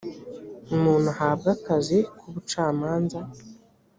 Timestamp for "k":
2.17-2.19